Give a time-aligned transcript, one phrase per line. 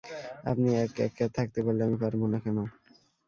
[0.45, 2.57] আপনি এক-একা থাকতে পারলে আমি পারব না কেন?